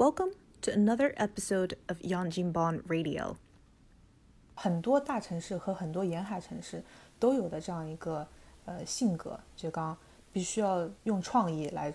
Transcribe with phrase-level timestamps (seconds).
[0.00, 0.30] Welcome
[0.62, 3.36] to another episode of Yanjinban Radio。
[4.54, 6.82] 很多大城市和很多沿海城市
[7.18, 8.26] 都有的这样一个
[8.64, 9.94] 呃性格，就刚
[10.32, 11.92] 必须要用创意来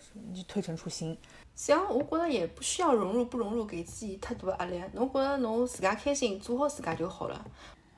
[0.47, 1.17] 推陈出新。
[1.55, 7.43] 行我觉得也不需要融入不融入给自己太多压力，侬觉得侬自家开心，做好自家就好了。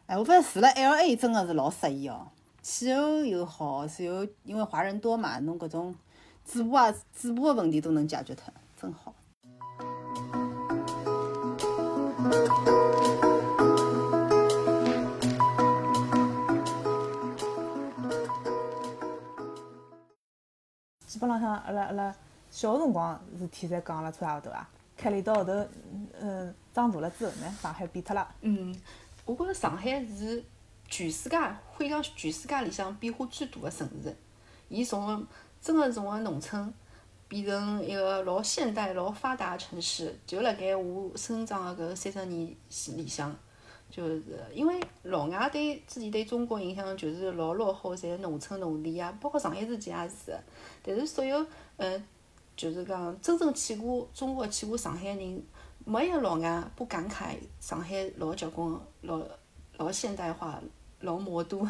[0.06, 2.30] 哎，我发现住了 L A 真的是老适意哦，
[2.62, 5.94] 气候又好，然后因为华人多嘛，侬搿种
[6.46, 9.14] 嘴巴啊嘴巴的问题都能解决脱，真好。
[21.08, 22.16] 基本浪向阿拉阿拉
[22.52, 25.68] 小个辰光事体侪讲了差勿多啊，开了一到后头，
[26.20, 28.28] 嗯，长大了之后呢，上海变脱了。
[28.42, 28.76] 嗯，
[29.26, 30.44] 我觉着上海是
[30.88, 31.38] 全世界
[31.76, 34.16] 可以讲全世界里向变化最大的城市。
[34.70, 35.26] 伊从
[35.62, 36.72] 真个从个农村
[37.28, 42.56] 变成一个老现代、老发达的城市，就辣盖我生长个搿三十年
[42.96, 43.36] 里向，
[43.90, 50.38] 就是因为老外对之前对中国印象就是老落后，侪农村农田啊，包括上海自己也是。
[50.82, 52.04] 但是所有嗯，
[52.56, 55.44] 就是讲真正去过中国、去过上海人，
[55.84, 59.22] 没一个老外不感慨上海老结棍、老
[59.78, 60.62] 老现代化、
[61.02, 61.68] 老魔都。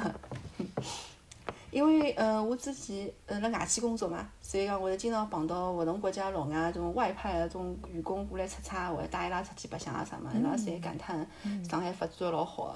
[1.77, 11.27] 因为呃，我之前呃辣外企工作嘛，所以讲会得经常碰到勿同国家老外种外派个种员工过来出差，或者带伊拉出去白相啊啥物事，伊拉侪感叹
[11.69, 12.73] 上海发展得老好。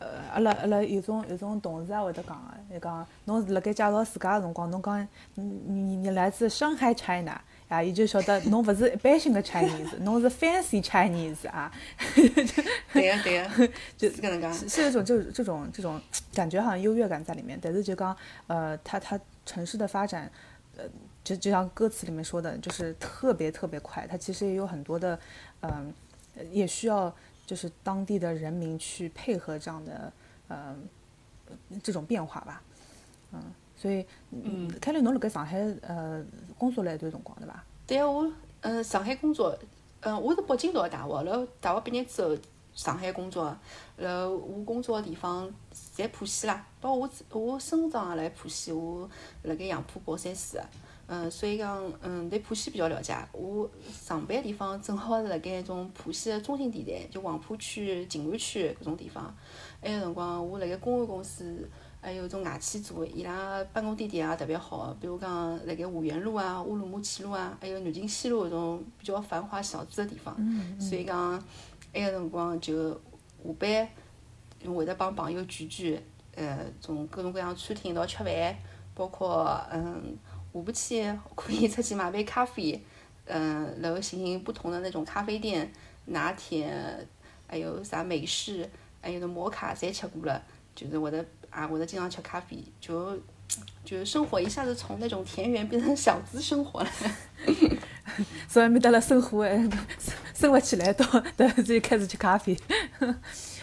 [0.00, 7.40] 呃，阿拉阿拉有种有种同事也会得讲个，伊讲侬辣盖介绍自家个辰光，侬讲你你你来自上海 China
[7.72, 11.72] 啊，伊就晓得侬勿是一般性个 Chinese，侬是 fancy Chinese 啊。
[12.14, 14.52] 对个对个， 就是搿能介。
[14.52, 15.98] 是是有种这这种这种
[16.34, 17.58] 感觉，好像优越感在里面。
[17.62, 18.14] 但是就讲
[18.46, 20.30] 呃，它它城市的发展，
[20.76, 20.84] 呃，
[21.24, 24.06] 就就像歌词里面说的，就是特别特别快。
[24.06, 25.18] 它其实也有很多的，
[25.60, 25.92] 嗯、
[26.50, 27.14] 也需要
[27.46, 30.12] 就是当地的人民去配合这样的
[30.48, 30.76] 呃
[31.82, 32.62] 这种变化吧，
[33.32, 33.42] 嗯，
[33.82, 36.24] 所以嗯，凯丽侬辣盖上海呃
[36.56, 37.64] 工作了一段辰光对伐？
[37.84, 39.58] 对个，我呃上海工作，
[40.02, 42.36] 嗯我是北京读个大学，然后大学毕业之后
[42.72, 43.52] 上海工作，
[43.96, 45.52] 然后我工作个地方
[45.92, 49.10] 在浦西啦，包括我我生长也辣浦西，我
[49.42, 50.64] 辣盖杨浦宝山市个。
[51.08, 53.12] 嗯，所以讲，嗯，对浦西比较了解。
[53.32, 59.34] 我上班地方正好是辣盖一种浦西的中心地带，就黄浦区、静安区搿种地方。
[59.82, 61.68] 埃个辰光，我辣盖公安公司，
[62.02, 70.36] 还有种外企做，伊拉办公地点也特别好，比如讲辣盖五园路啊、乌鲁木齐路啊，还有南京西路搿种比较繁华小资的地方。
[70.78, 71.42] 所以讲，
[71.94, 72.98] 埃个辰光就下
[73.58, 73.88] 班
[74.74, 75.98] 会得帮朋友聚聚，
[76.34, 78.56] 呃，从各种各样餐厅一道吃饭，
[78.94, 80.18] 包括嗯。
[80.54, 82.78] 下半天可以出去买杯咖啡，
[83.24, 85.72] 嗯，然后寻寻不同的那种咖啡店，
[86.04, 86.70] 拿铁，
[87.46, 88.68] 还有啥美式，
[89.00, 90.42] 还有那摩卡，侪吃过了，
[90.74, 93.16] 就是会得啊，会得经常吃咖啡，就
[93.84, 96.90] 就生活一下子从那种田园变成小资生活了。
[98.48, 99.56] 所以没得了生活哎，
[100.34, 102.58] 生活起来到到就开始吃咖啡。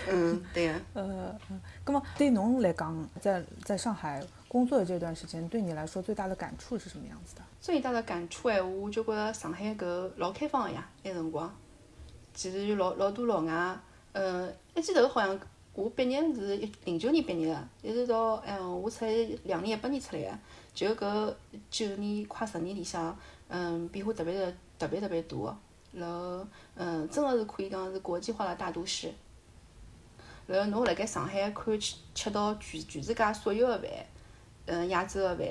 [0.08, 0.74] 嗯，对个。
[1.02, 1.36] 呃，
[1.86, 7.42] 那么对侬来讲，在在上海工作的这段时间，对你来说最大的感触是什么样子的？
[7.62, 11.54] 最大的感触闲话，我就觉着上海搿老开放个呀，那辰光，
[12.34, 13.80] 其实有老老多老外，
[14.14, 15.40] 嗯，一记头好像
[15.80, 19.12] 我毕业是一零九年毕业个，一直到嗯我出来
[19.46, 20.38] 两年一八年出来个，
[20.74, 21.34] 就搿
[21.72, 23.18] 九年快十年里向，
[23.48, 25.58] 嗯，变化特别的特别特别大，
[25.94, 26.46] 然后
[26.76, 29.10] 嗯，真个是可以讲是国际化的大都市。
[30.48, 33.90] 然后侬辣盖上海可以吃吃到全全世界所有个饭，
[34.66, 35.48] 嗯，亚洲个饭，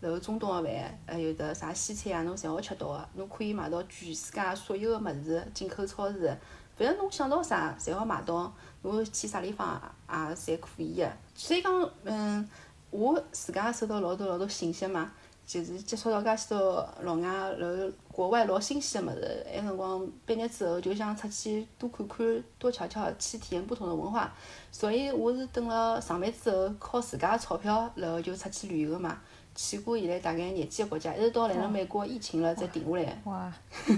[0.00, 3.08] 然后中东个饭，还有得啥西餐啊，侬侪好吃到个。
[3.14, 6.28] 侬可以买到全世界所有个物事，进口超市，
[6.76, 8.54] 反正侬想到啥，侪好买到。
[8.84, 11.10] 我去啥地方也侪可以个。
[11.34, 12.46] 所以讲，嗯，
[12.90, 15.10] 我自家也收到老多老多信息嘛，
[15.46, 17.26] 就是接触到介许多老外，
[17.58, 19.46] 然后国外老新鲜个物事。
[19.50, 24.32] 埃辰光毕业之后就想出去多看看、多瞧瞧，去体验不同的文化。
[24.70, 29.18] 所以我是等了上班之后，靠自家个钞票，然后就出去旅游个嘛。
[29.54, 33.16] 去过现在大概廿几个国家，一直到来了美国疫情了才停下来。
[33.24, 33.52] 哇，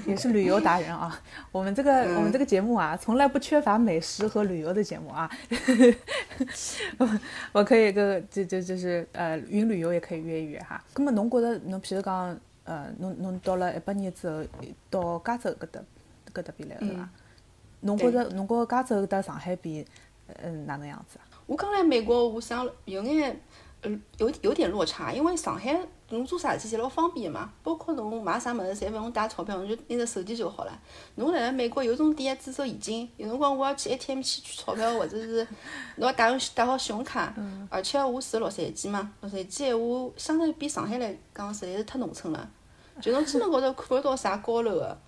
[0.06, 1.18] 也是旅游达人啊！
[1.50, 5.30] 我们这个、我们这个节目啊，从来不缺乏美食和旅游的节目啊。
[6.98, 7.08] 我
[7.52, 10.82] 我可以个就就就是呃，云旅游也可以约一约哈。
[10.96, 14.44] 那么侬觉得侬譬如讲呃，侬侬到了一八年之后
[14.90, 15.80] 到加州搿搭
[16.34, 17.08] 搿搭边来对伐？
[17.80, 19.86] 侬觉着侬觉着加州搭上海比
[20.42, 21.24] 嗯哪能样子啊？
[21.46, 23.40] 我刚来美国，我想有眼
[23.82, 25.78] 呃，有有点落差，因为上海
[26.08, 30.80] 侬做啥事体侪老方便个嘛，包括侬买啥物事，侪勿用带钞票，侬就拿着手机就好了。
[31.16, 35.46] 侬辣辣美国有种店注册现金，有辰光我要去 ATM 去取钞票，或者是
[35.96, 37.34] 侬要带用带好信用卡，
[37.68, 42.50] 而且我住洛杉矶嘛，洛杉矶闲话相对比上海来讲实在是太农村了，
[43.00, 44.98] 就侬基本高头看勿到啥高楼个。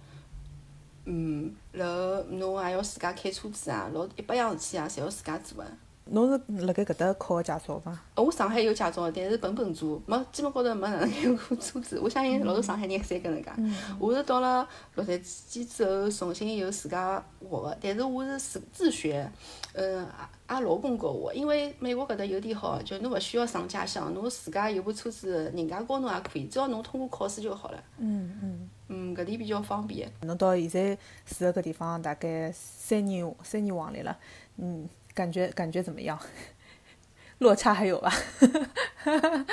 [1.10, 5.64] 嗯，然后侬还要自家开车子啊，老一百样事体啊，侪要自家做个。
[6.10, 7.98] 侬是辣盖搿搭考个驾照伐？
[8.14, 11.98] 呃我上海有驾照，但是本本做，没基本高头没哪能开过车子。
[12.00, 13.50] 我相信老多上海人侪搿能介。
[13.98, 19.30] 我是到了洛杉矶之后，重新又自家学个，但是我是自自学，
[19.74, 20.06] 嗯，
[20.48, 21.32] 也也老公教我。
[21.34, 27.82] 因为美国搿搭有点好，就侬勿需要上驾校，侬自家有部车子，人家教侬也可以，只要侬通过考试就好了。
[27.98, 28.70] 嗯嗯。
[28.90, 30.10] 嗯，搿点比较方便。
[30.22, 30.96] 侬到现在
[31.26, 34.16] 住个搿地方大概三年三年往里了，
[34.56, 36.16] 嗯，感觉感觉怎么样？
[37.38, 38.12] 落差还有伐？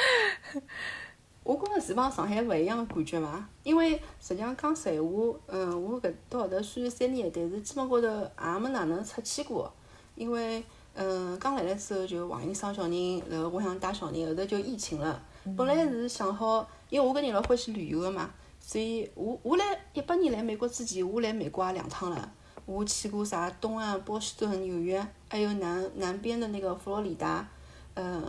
[1.43, 9.73] 我觉着是帮上海勿一样的感觉伐，因为实际上讲实闲话，嗯，我搿到后头虽然三年，但是基本高头也没哪能出去过，
[10.13, 10.63] 因为
[10.93, 15.19] 嗯刚来了之后就怀孕生小人，然后我想带小人，后头就疫情了。
[15.57, 18.29] 本来是想好，因为我搿人老欢喜旅游个嘛，
[18.59, 22.31] 所以我我来一八年来美国之前，我来美国也两趟了。
[22.67, 27.45] 我去过啥东岸波士顿、纽约，还有南南边的那个佛罗里达，
[27.93, 28.23] 呃，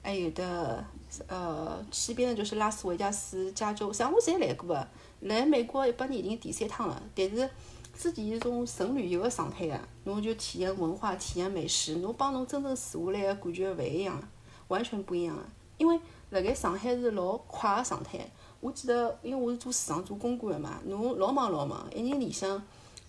[0.00, 0.84] 还有的
[1.26, 4.88] 呃西边的就是拉斯维加斯、加州，啥我侪来过个。
[5.22, 7.50] 来美国一八年已经第三趟了，但是
[7.98, 14.22] 之前是种纯旅游个状态啊，侬就体验文化、体验美食，侬帮侬真正住下来个感觉勿一样，
[14.68, 15.42] 完全不一样啊。
[15.78, 15.98] 因为
[16.30, 18.20] 辣盖上海是老快个状态，
[18.60, 22.62] 我记得因为我是做市场做公关个嘛，侬老忙老忙，一年里向。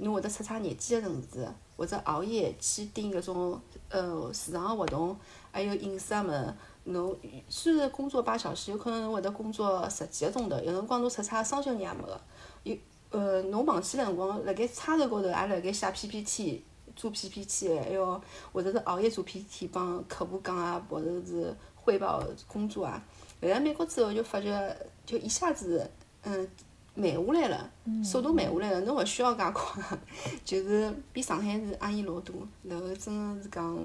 [0.03, 1.47] 侬会得出差廿几个城市，
[1.77, 3.59] 或者熬夜去盯搿种
[3.89, 5.17] 呃市场个活动，
[5.51, 6.53] 还有饮食啊物事。
[6.85, 7.17] 侬
[7.47, 12.21] 虽然工作八小时，有可能会得工作十几个钟头，有辰光侬出差双休日也没个。
[12.63, 12.75] 有
[13.09, 16.63] 呃，侬忙起来辰光，辣盖差头高头也辣盖写 PPT、
[16.95, 18.21] 做 PPT，还要
[18.51, 23.01] 或者是熬夜做 PPT 帮客户讲啊，或者是汇报工作啊。
[23.39, 25.89] 来了美国之后就发觉，就一下子
[26.23, 26.47] 嗯。
[26.95, 27.71] 慢下来了，
[28.03, 29.81] 速度慢下来了，侬勿需要介快，
[30.45, 33.77] 就是比上海是安逸老多，然后真的是讲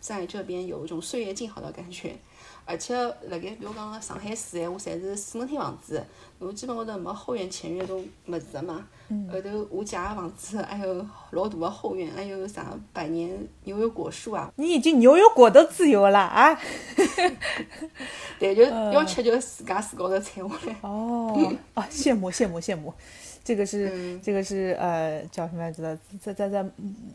[0.00, 2.16] 在这边有一种岁月静好的感觉，
[2.70, 2.94] 而且
[3.30, 6.04] 辣盖比如讲上海市闲话，侪是四门厅房子，
[6.38, 8.86] 侬基本高头没后院前院种物事个嘛，
[9.32, 10.94] 后头我姐个房子还有
[11.30, 13.30] 老大个后院，还有啥百年
[13.64, 16.54] 牛油果树啊，你已经牛油果都自由了啊！
[18.38, 20.76] 对，就要吃就自家树高头采下来。
[20.82, 22.92] 哦，啊，羡慕羡慕羡慕，
[23.42, 25.98] 这个是这个是呃叫什么来着的？
[26.20, 26.70] 在在在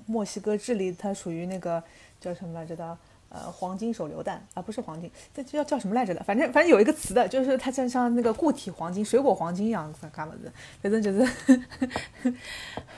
[0.08, 1.82] 墨西哥智利，它属于那个
[2.20, 2.98] 叫什么来着的？
[3.34, 6.22] 呃，黄金手榴弹啊，不是黄金，这叫叫什么来着的？
[6.24, 10.52] 反正反正有一个词的，就是它像像那个固体黄金、水果黄金一样干么子，
[10.82, 11.28] 反正就是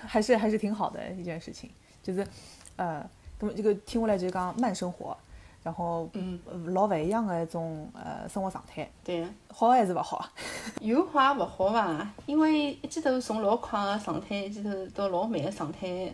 [0.06, 1.70] 还是还是挺好的一件事情，
[2.04, 2.28] 就是
[2.76, 3.10] 呃，
[3.40, 5.18] 那么这个听过来就是讲慢生活。
[5.64, 6.40] 然后，嗯，
[6.76, 10.30] 老勿一样的一种呃生活状态，对，好还是勿好？
[10.80, 12.14] 有好也勿好吧？
[12.28, 16.14] 因为一记头从老快个状态，一记头到老慢个状态，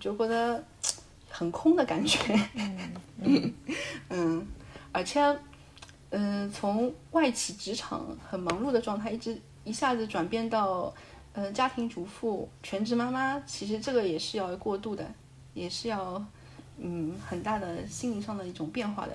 [0.00, 0.64] 就觉着
[1.38, 2.18] 很空的感觉。
[3.22, 3.54] 嗯
[4.10, 4.46] 嗯，
[4.90, 5.20] 而且，
[6.10, 10.92] 嗯，从外企职场很忙碌的状态，一直一下子转变到
[11.34, 15.08] 嗯家庭主妇、全职妈妈，其实这个也是要过渡的，
[15.54, 16.24] 也是要。
[16.80, 19.12] 嗯，很大的心灵上的一种变化的，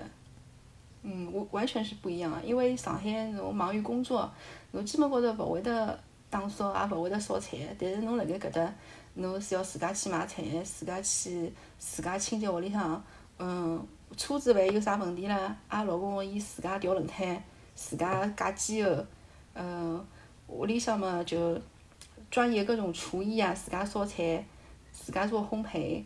[1.03, 2.41] 嗯，我完全是不一样啊。
[2.43, 4.29] 因为上海侬忙于工作，
[4.71, 5.97] 侬基本高头勿会得
[6.29, 7.57] 打扫，也勿会得烧菜。
[7.79, 8.73] 但是侬辣盖搿搭，
[9.15, 13.03] 侬是要自家去买菜，自家去自家清洁屋里向。
[13.39, 15.35] 嗯，车子万一有啥问题了，
[15.67, 17.43] 阿拉老公伊自家调轮胎，
[17.75, 19.05] 自家加机油。
[19.53, 20.03] 嗯，
[20.47, 21.59] 屋里向嘛就
[22.31, 24.45] 专业各种厨艺啊，自家烧菜，
[24.91, 26.03] 自家做烘焙。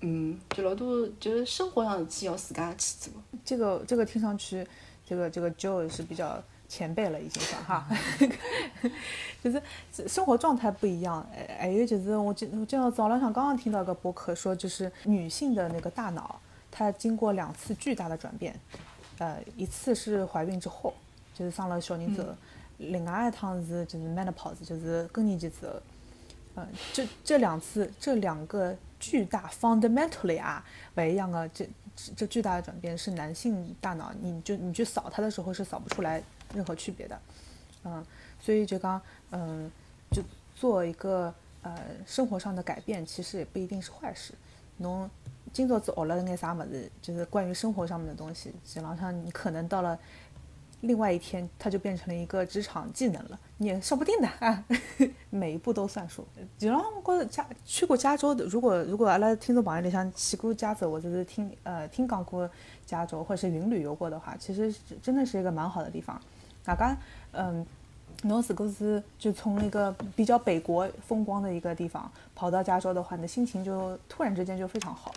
[0.00, 3.12] 嗯，就老多就是生活上的事要自家去做。
[3.44, 4.66] 这个这个听上去，
[5.06, 6.42] 这个这个 Joe 是比较
[6.72, 7.86] 前辈了，已经算哈。
[9.44, 9.62] 就是
[10.08, 11.26] 生活状态不一样，
[11.58, 18.58] 还有就是我今我今早早上刚刚听到个博客说，就是女性的那个大脑，它经过两次巨大的转变，
[19.18, 20.94] 呃，一次是怀孕之后，
[21.34, 22.28] 就是生了小人之后，
[22.78, 25.74] 另外一趟是就是 menopause，就是更年期之后，
[26.56, 28.74] 嗯，这这两次这两个。
[29.04, 30.64] 巨大，fundamentally 啊，
[30.94, 31.68] 不一样的这
[32.14, 36.22] 这巨大的转变是男性大脑，你就你去扫它的时候是扫不出来
[36.54, 37.20] 任何区别的，
[37.84, 38.04] 嗯，
[38.40, 39.70] 所以就刚嗯，
[40.10, 40.22] 就
[40.54, 41.32] 做一个
[41.62, 44.34] 呃生活上的改变，其实也不一定是坏事。
[44.78, 45.08] 侬
[45.52, 49.98] 今朝子学了眼啥物事，就是关于生活上面的东西，基本上你可能到了
[50.80, 54.64] 另外一天，它就变成了一个职场技能了，你也说不定的啊。
[55.30, 56.26] 每一步都算数。
[56.36, 62.50] 实际上，我觉着加去过加州的，如果如果阿拉听众朋友里向去过加州，或者是听呃听讲过
[62.84, 66.20] 加州，或者是云旅游过的话，其实真的是一个蛮好的地方。
[66.64, 66.96] 大家
[67.32, 67.64] 嗯。
[68.24, 75.12] 侬如果是就从那个比较北国风光的一个地方跑到加州的话，你的心情就突然之间就非常好，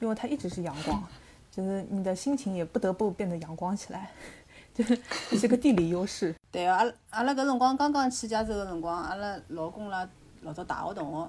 [0.00, 1.00] 因为它一直是阳光，
[1.52, 4.10] 就是你的心情也不得不变得阳光起来，
[4.74, 4.98] 就是
[5.38, 6.34] 是个地理优势。
[6.50, 10.08] 对啊，阿阿拉搿辰光刚刚去加州个辰光，阿拉老公啦
[10.42, 11.28] 老早大学同学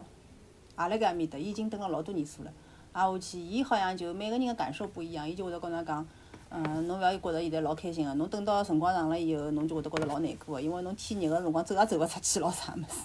[0.84, 2.52] 也辣盖埃面搭，伊已经蹲了老多年数了，
[2.94, 6.08] 挨下去，伊好像就每个人的感受不一样，伊就会得跟㑚讲。
[6.52, 13.02] 嗯，侬勿要觉着现在老开心个，侬等到辰光长了以后，侬就会得觉着老难过个，因为侬天热个辰光走也走勿出去老啥物事。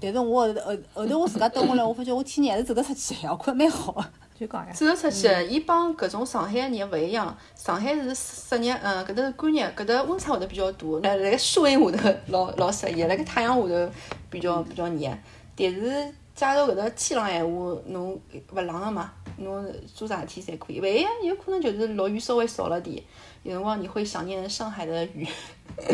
[0.00, 4.04] 但是我后后后头我自家蹲下来，我发觉我天热还是走得出去，我觉着蛮好个。
[4.38, 4.72] 就讲呀。
[4.72, 7.36] 走得出去，伊帮搿种上海个热勿一样。
[7.54, 10.86] 上海是湿热，嗯，搿搭是干热，搿搭温差会得比较大。
[11.02, 13.92] 辣辣盖树荫下头老老适宜，辣盖太阳下头
[14.28, 15.10] 比较比较热。
[15.54, 18.20] 但是假如搿搭天冷闲话，侬
[18.50, 19.12] 勿冷个嘛？
[19.36, 23.00] 侬做啥事体侪可以，唯一有可能就是落雨稍微少了点，
[23.44, 25.24] 有辰光你会想念上海的雨。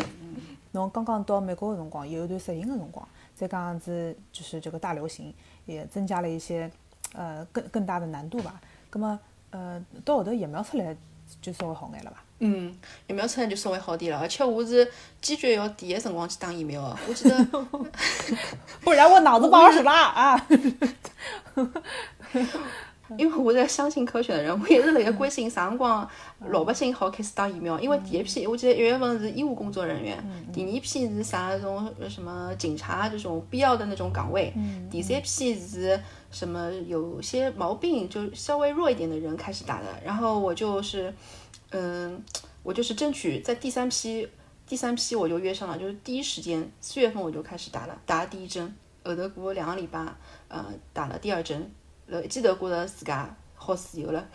[0.73, 5.35] 侬刚刚到美国的辰光，有一段适应的辰光，再加上子就是这个大流行，
[5.67, 6.71] 也增加了一些
[7.12, 8.59] 呃更更大的难度吧。
[8.90, 10.97] 那么呃到后头疫苗出来
[11.43, 12.25] 就稍微好眼了吧？
[12.40, 12.75] 嗯，
[13.07, 14.88] 疫苗出来就稍微好点了，而且我是
[15.21, 16.97] 坚决要第一辰光去打疫苗的。
[17.09, 17.45] 我记得，
[18.83, 20.47] 不然我脑子不好使了啊。
[23.16, 26.07] 因为我是相信科学的人，我一直辣盖关心啥辰光
[26.50, 27.80] 老百姓好开始打疫苗。
[27.80, 34.52] 因为第一批我记得一月份是医务工作人员，第二批是啥那种什么警察这种必要的那种岗位，
[34.90, 35.99] 第三批是
[36.30, 39.87] 什么有些毛病就稍微弱一点的人开始打的。
[40.04, 41.11] 然后我就是，
[41.70, 42.22] 嗯，
[42.62, 44.28] 我就是争取在第三批，
[44.66, 50.06] 第三批我就约上了，就是第一时间四月份我就开始打了，打了第一针，后头过两个礼拜，
[50.48, 51.70] 呃，打了第二针。
[52.08, 54.28] 了，一记头觉着自家好自由了，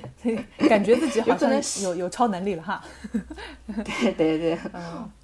[0.68, 1.50] 感觉自己好像
[1.82, 2.84] 有有超能力了哈。
[3.66, 4.58] 对对对，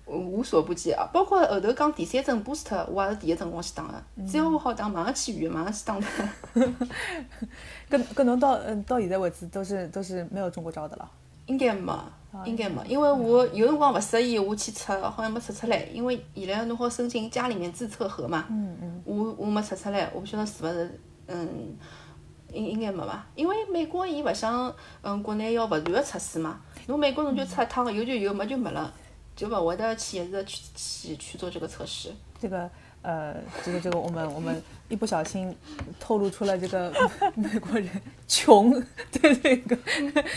[0.06, 1.06] 无所不及啊！
[1.12, 6.72] 包括后头讲第三针 booster，我也是第一辰光去打的，只要我好打，马上去预约，马上去打的。
[7.90, 11.10] 跟跟侬到嗯到现在为止都是都是没有中过招的了。
[11.50, 11.92] 应该没，
[12.44, 18.46] 应该没，因为我有辰光勿适意，我去测，好像没测出来，因为现在侬好申请家里面自测盒嘛。
[18.48, 19.02] 嗯嗯。
[19.04, 21.00] 我我没测出来，我不晓得是勿是。
[21.26, 21.76] 嗯，
[22.52, 23.26] 应应该没吧？
[23.34, 26.60] 因为美国伊勿像嗯国内要勿断个测试嘛。
[26.86, 28.92] 侬美国侬就测一趟，有就有，没就没了，
[29.34, 32.12] 就勿会得去一直去去去做这个测试。
[32.40, 32.70] 这个
[33.02, 35.56] 呃，这个这个，我们我们一不小心
[35.98, 36.92] 透露出了这个
[37.34, 37.88] 美国人
[38.28, 38.70] 穷
[39.10, 39.78] 对这个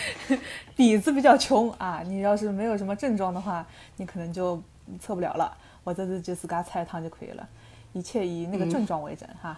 [0.76, 2.02] 底子比较穷啊。
[2.06, 3.66] 你要是没有什么症状的话，
[3.98, 4.62] 你可能就
[5.00, 5.56] 测不了了。
[5.84, 7.48] 我这次就自家测一趟就可以了，
[7.92, 9.58] 一切以那个症状为准哈。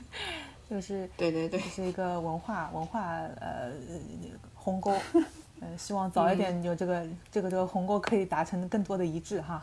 [0.70, 3.02] 就是对对对，是一个文化文化
[3.40, 3.72] 呃
[4.54, 4.96] 鸿沟，
[5.60, 9.62] 呃，希望早一点有这个这个这个鸿沟可以达成更多的一致哈。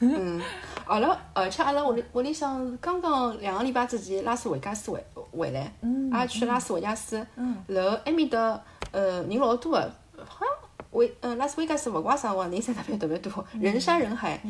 [0.00, 0.40] 嗯，
[0.86, 8.60] 阿拉而且阿拉屋里屋里向刚刚两个礼拜之前拉斯维加斯回回来，嗯，也去拉斯维加斯，嗯，然后埃面搭
[8.92, 9.92] 呃人老多的，
[10.24, 10.48] 好像
[10.92, 14.40] 维嗯拉斯维加斯勿怪啥话，人侪特别特别多，人山人海，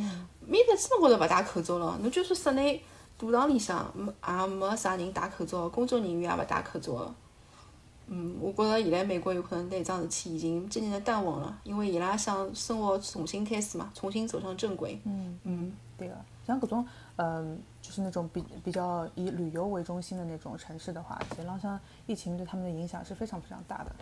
[0.40, 2.82] 面搭基本高头勿戴口罩了，侬就算室内。
[3.18, 7.14] 赌场里向没也没啥人戴口罩，工作人员也勿戴口罩。
[8.08, 15.00] 嗯，我觉着现在美国有可能对桩事体已经渐渐的淡忘了，因为伊拉想生活重新开始嘛，重新走上正轨。
[15.04, 16.14] 嗯嗯，对个，
[16.46, 16.86] 像搿种
[17.16, 23.92] 嗯，就是那种比比较以旅游为中心的那种城市的话，实际上疫情对他们的影响是非常非常大的，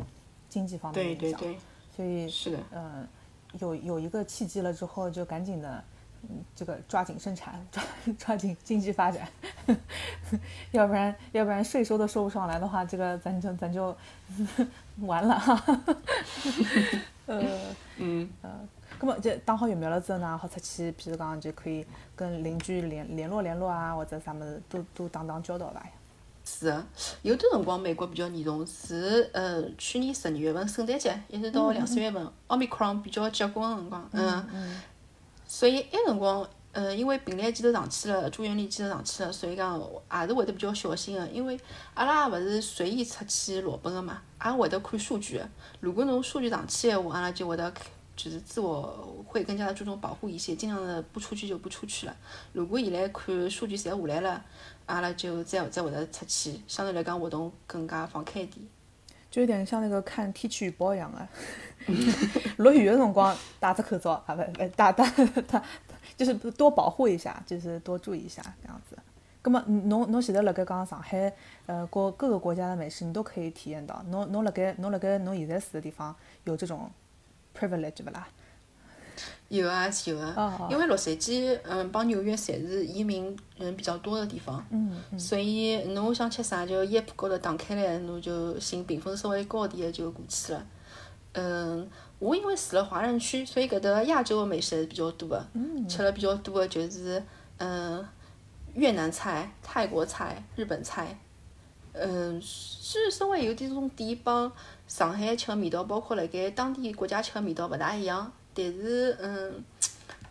[0.48, 1.40] 经济方面的影响。
[1.40, 1.60] 对对对。
[1.96, 3.08] 所以是的，嗯，
[3.60, 5.82] 有有一个契机了之后，就赶紧的。
[6.54, 7.82] 这个抓紧生产，抓
[8.18, 9.26] 抓紧经济发展，
[10.72, 13.96] 要不然要不然税收都收不上来的话，这个咱就咱就
[15.02, 15.62] 完了哈。
[17.26, 17.42] 呃
[17.96, 18.50] 嗯呃，
[19.00, 25.82] 那么就打好疫苗了之后呢，好出去，比如讲就可以跟邻居联联络联络啊，或者啥么子都都打打交道吧。
[26.44, 26.86] 是的，
[27.22, 34.80] 有段辰光美国比较严重，是呃去年十二月份圣诞节一直到两三月份，奥密克戎比较结棍的辰光，嗯。
[35.46, 41.28] 所以埃辰光，嗯，因为病例记头上去了，住院率记头上去了，所以讲也是会得比较小心的。
[41.28, 41.58] 因为
[41.94, 45.40] 阿拉也勿是随意出去裸奔的嘛，也会得看数据。
[45.80, 47.72] 如果侬数据上去的话，阿拉就会得
[48.16, 52.16] 就是自我会更加的注重保护一些，尽量的不出去就不出去了。
[52.52, 54.44] 如果现在看数据侪下来了，
[54.86, 58.66] 阿拉就再再会得出去，相对来讲活动更加放开一点。
[59.34, 61.28] 就有点像那个看天气预报一样的，
[62.58, 65.60] 落雨的辰光戴着口罩啊，不不戴戴戴，
[66.16, 68.96] 就是多保护一下，就是多注意一下这样子。
[69.42, 71.32] 那么侬侬现在辣盖讲上海，
[71.66, 74.00] 呃，各各个国家的美食你都可以体验到。
[74.08, 76.14] 侬侬辣盖侬辣盖侬现在住的地方
[76.44, 76.88] 有这种
[77.58, 78.28] privilege 不啦？
[79.48, 85.18] 有啊，是有哦啊，因为洛杉矶，嗯，帮纽约侪是移民人比较多的地方，嗯嗯。
[85.18, 90.66] 所以侬想吃啥就烟铺高头打开来，侬就寻评分稍微高点的就过去了。
[91.32, 95.28] 嗯，我因为住了华人区，所以搿搭亚洲的美食还是比较多。
[95.28, 95.46] 的，
[95.88, 97.22] 吃了比较多的就是
[97.58, 98.04] 嗯
[98.74, 101.18] 越南菜、泰国菜、日本菜。
[101.96, 104.50] 嗯，是稍微有点种点帮
[104.88, 109.64] 上海吃的味道，包括辣盖当地国家吃的味道勿大一样，但是嗯，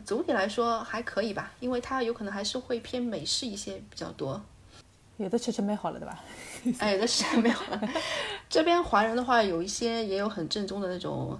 [0.05, 4.41] 总体来说还可以吧，因为它有可能还是会偏美式一些比较多。
[5.17, 6.23] 有的吃吃蛮好了，对吧？
[6.79, 7.81] 哎，有的吃蛮好了。
[8.49, 11.39] 这边华人的话，有一些也有很正宗的那种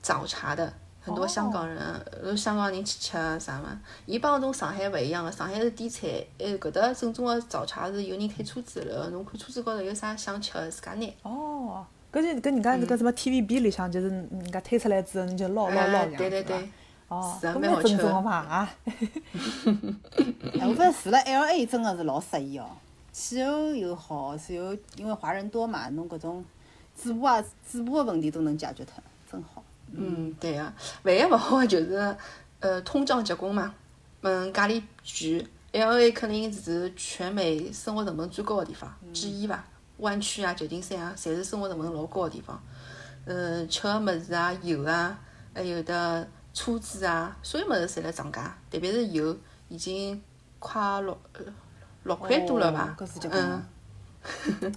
[0.00, 1.78] 早茶的，很多香港人，
[2.22, 3.80] 呃，香港人去吃啊啥嘛。
[4.06, 6.08] 伊帮种上海勿一样的，上海是点菜，
[6.38, 11.06] 哎，搿搭正宗的早茶是有人开车子了，侬看车子高头有啥想吃的，自家拿。
[11.22, 16.68] 哦，搿就跟人家搿个什么 TVB 里向，就是人家推出来之后，你就捞捞捞对对对。
[17.08, 18.74] 哦，是啊搿蛮正蛮好吃的宗的嘛啊！
[20.60, 22.66] 哎，我发现住了 L A 真的是老适宜哦，
[23.12, 26.42] 气候又好，然后因为华人多嘛，侬搿种
[26.94, 29.62] 嘴巴啊嘴巴的问题都能解决脱，真好。
[29.94, 32.16] 嗯，对个、唯一勿好的就是，
[32.60, 33.74] 呃，通胀结棍嘛，
[34.22, 39.66] 嗯，价钿贵，L A 肯定是全美生活成本最高的地方之一吧。
[40.02, 42.62] 湾区啊、旧金山啊，侪是生活成本老高个地方。
[43.24, 45.18] 嗯，吃个物事啊、油啊，
[45.54, 49.34] 还有的车子啊，所有物事侪辣涨价，特别是油，
[49.68, 50.20] 已经
[50.58, 51.44] 快六呃
[52.02, 53.04] 六块多了吧哦？
[53.04, 53.50] 搿是结棍嗯
[54.62, 54.72] 啊。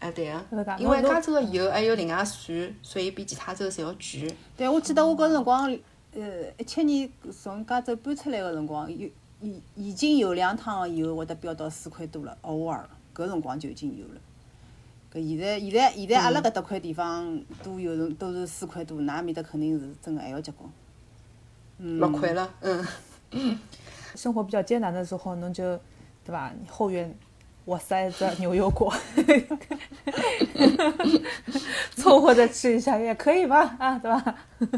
[0.00, 4.36] 哎，对搿个个，因为加州个油还有另外算，所以比其他州侪要贵。
[4.56, 5.70] 对，我记得我搿辰光，
[6.12, 9.08] 呃，一七年从加州搬出来个辰光，有
[9.40, 14.20] 已已经有两趟个油会得飙到四块多了，偶尔搿辰光就已经有了。
[15.12, 20.70] 搿现在现在现在阿拉搿搭块地方都有人都是四块多，㑚面搭肯定是真个还要结棍。
[21.78, 22.86] 六块了，嗯，
[24.14, 25.76] 生活比较艰难的时候，侬就
[26.24, 26.52] 对伐？
[26.68, 27.12] 后院
[27.64, 28.92] 我塞一只牛油果，
[31.96, 33.76] 凑合着吃一下也可以吧？
[33.78, 34.34] 啊，对吧？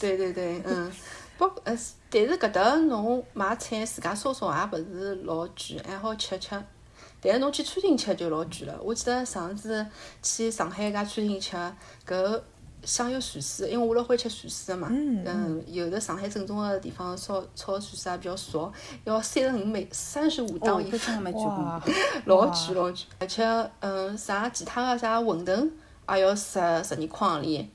[0.00, 0.90] 对对对，嗯，
[1.38, 1.76] 不，呃，
[2.10, 6.50] 但是搿搭侬买菜自家烧烧也勿是老贵，还好吃吃。
[7.20, 8.78] 但是侬去餐厅吃就老贵了。
[8.82, 9.84] 我记得上次
[10.22, 11.56] 去上海一家餐厅吃，
[12.06, 12.40] 搿
[12.84, 21.82] 香油鳝丝，因为我老欢喜吃鳝丝的嘛，嗯，有的上海正宗的地方烧炒鳝丝也比较少，要三十五美三十五哦，刀一搿真个蛮结棍哇。
[22.26, 25.68] 老贵老贵，而且嗯，啥其他的啥馄饨
[26.14, 26.52] 也要十
[26.84, 27.66] 十二块钿，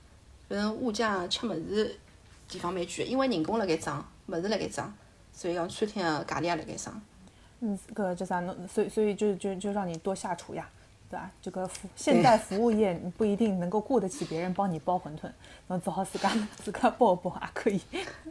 [0.48, 2.00] 反正物价吃物事
[2.48, 4.94] 地方蛮贵的，因为人工辣盖涨，物事辣盖涨，
[5.34, 7.02] 所以讲餐厅个价钿也辣盖涨。
[7.66, 8.40] 嗯，个叫啥？
[8.42, 10.68] 侬所以所以就就就让你多下厨呀，
[11.10, 11.32] 对吧？
[11.42, 15.32] 这个服现代 服务业你不一定能够雇得起别人帮你包馄饨，
[15.68, 16.30] 侬只好自家
[16.62, 17.80] 自家包包也可以。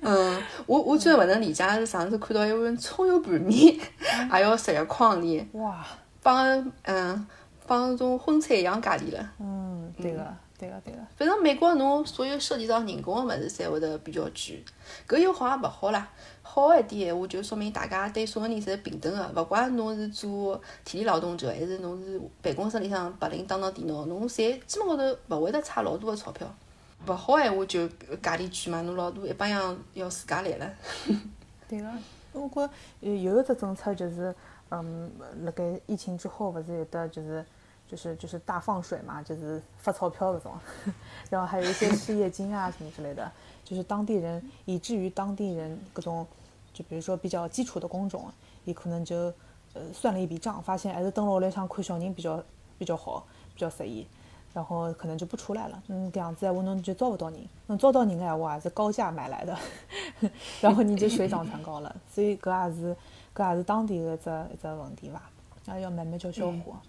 [0.03, 3.79] 嗯，我我最勿能理解是上次看到一碗葱油拌面，
[4.35, 5.87] 也要十一块钿，哇，
[6.23, 7.27] 帮嗯
[7.67, 9.33] 帮种荤菜一样价钿了。
[9.41, 14.65] 嗯，对个对个对个，反正美国侬所有涉及到人工个物事，侪会得比较贵。
[15.09, 16.09] 搿有好也勿好啦。
[16.41, 26.47] 好一点闲话，就说明大家对所有人侪是平等个，勿怪侬是做体力劳动者，还是侬是办公室里向白领打打电脑，侬侪基本高头勿会得差老多个钞票。
[27.09, 27.89] 勿好闲话就
[28.23, 30.71] 价钿贵嘛，侬老多一帮样要自家来了。
[31.67, 31.89] 对个。
[32.35, 32.61] 我觉
[33.01, 34.33] 呃有一只政策就是，
[34.71, 35.11] 嗯，
[35.43, 37.45] 辣盖疫情之后，勿是有的就是
[37.93, 40.53] 就是就是大放水嘛，就是发钞票搿种，
[41.29, 43.31] 然后还有一些失业金啊什么之类的，
[43.63, 46.27] 就是当地人，以至于当地人各种，
[46.73, 48.33] 就比如说比较基础的工种，
[48.65, 49.31] 也可能就
[49.75, 52.43] 呃算了一笔账，发现还是蹲辣屋里向看小人比较
[52.79, 54.07] 比较好，比较适意。
[54.55, 59.59] 然后可能就不出来了，嗯，这样子闲话侬就招不到人，侬招到人的闲话也是高价买来的，
[60.61, 62.97] 然后你就水涨船高了，所以搿也是
[63.35, 65.31] 搿也是当地的一只一只问题吧，
[65.65, 66.83] 那要慢慢叫消化。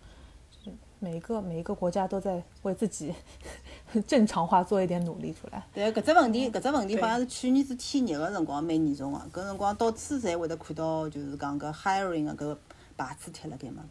[0.99, 3.13] 每一个每一个国家都在为自己
[4.07, 5.61] 正常化做一点努力出来。
[5.73, 12.57] 对，搿只问题，搿只问题好像是去年子天热个辰光蛮严重个，搿辰光到处侪会得看到，就是讲搿 hiring 个搿
[12.95, 13.83] 牌子贴辣盖嘛。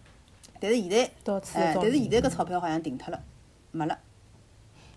[0.58, 3.20] 但是现在，到处哎，但是现在搿钞票好像停脱了，
[3.72, 3.98] 没了。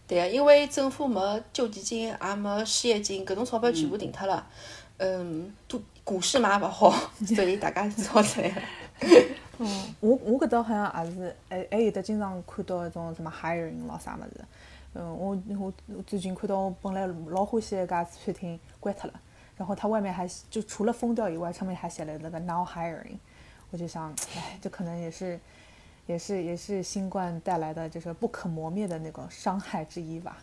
[0.08, 4.48] 对个，因为政府没救济金，也没失业金，搿种钞票全部停脱了。
[4.98, 6.90] 嗯，都股市嘛也勿好，
[7.26, 8.62] 所以大家只好出来了。
[9.58, 14.46] 嗯，我我搿搭好像也是，还还有得经常看到一种什么 hiring 咯啥物事。
[14.94, 19.20] 嗯，我我我最近看到我本来老欢喜一家餐厅关脱了，
[19.58, 23.18] 然后它外面还就除了封掉以外，上面还写了那个 now hiring。
[23.72, 25.40] 我就想，哎，这可能也是
[26.06, 30.38] 也是也是新冠带来的就是不可磨灭的那个伤害之一吧。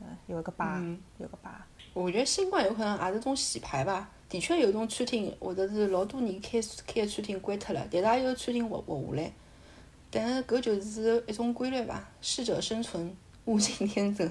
[0.00, 0.80] 嗯，有一个疤，
[1.18, 1.64] 有个疤。
[1.92, 4.08] 我觉得新冠有可能也是种洗牌吧。
[4.32, 9.32] 的确有种餐厅或者是老多年开开个餐厅关脱了，但是也有餐厅活活下来。
[10.10, 13.14] 但是搿就是一种规律吧，适者生存，
[13.44, 14.26] 物竞天择。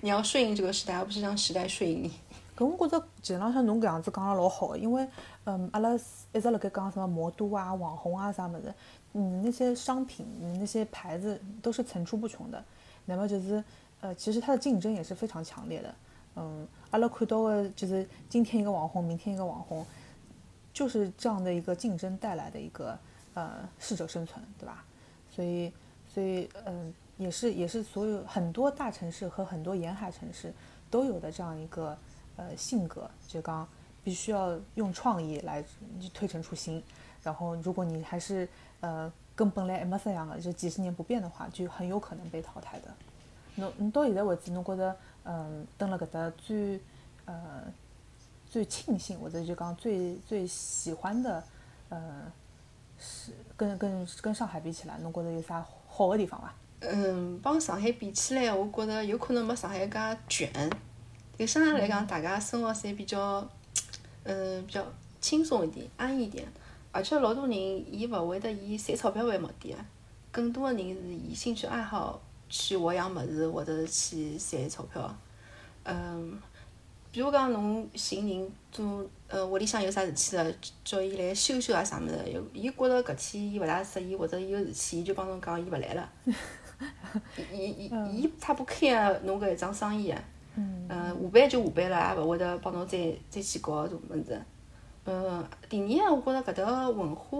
[0.00, 2.10] 你要顺应这个时代，而不是让时代顺应你。
[2.56, 5.06] 搿我觉着实浪向侬搿样子讲了老好，因为
[5.44, 5.94] 嗯，阿拉
[6.32, 8.72] 一直辣盖讲什么魔都啊、网红啊啥物事，
[9.12, 10.26] 嗯，那些商品、
[10.58, 12.64] 那些牌子都是层出不穷的。
[13.04, 13.62] 那么就是
[14.00, 15.94] 呃，其实它的竞争也是非常强烈的。
[16.36, 19.84] 嗯，阿拉看到的就是今天一个网红，明天一个网红，
[20.72, 22.96] 就是这样的一个竞争带来的一个
[23.34, 24.84] 呃适者生存，对吧？
[25.30, 25.72] 所以，
[26.06, 30.54] 所以嗯，也是也是所有很多大城市和很多沿海城市
[30.88, 31.98] 都有的这样一个
[32.36, 33.66] 呃性格，就刚
[34.04, 35.64] 必须要用创意来
[36.14, 36.82] 推陈出新。
[37.22, 38.48] 然后，如果你还是
[38.80, 42.86] 呃跟本来还没这样的，就几十年不变的话，就很有可能被淘汰的。
[43.56, 44.96] 侬侬到现在为止，侬觉得？
[45.24, 46.80] 嗯，登了搿搭最
[47.24, 47.62] 呃
[48.48, 51.42] 最庆幸或者就讲最最喜欢的，
[51.88, 52.32] 呃
[52.98, 56.54] 是跟跟跟上海比起来，侬觉得有啥好的地方伐？
[56.80, 60.70] 嗯，帮上海比起来，我觉得有可能没上海介卷。
[61.36, 63.46] 对上海来讲，大家生活侪比较，
[64.24, 64.84] 嗯，比较
[65.20, 66.46] 轻松一点，安逸一点。
[66.92, 69.76] 而且老多人伊勿会得以赚钞票为目的，
[70.32, 72.20] 更多的人是以兴趣爱好。
[72.50, 75.16] 去学样物事，或者是去赚钞票，
[75.84, 76.38] 嗯，
[77.12, 80.52] 比如讲侬寻人做，呃，屋里向有啥事体了，
[80.84, 86.12] 叫伊来修修啊啥物事，有伊觉着搿天伊勿大适意，或者伊有事体，伊就帮侬讲伊勿来了。
[87.52, 90.12] 伊伊伊伊他不 care 侬搿一桩生意，
[90.56, 94.42] 嗯，下班就下班了，也勿会得帮侬再再去搞种物事。
[95.04, 97.38] 嗯，第二，我觉着搿搭文化，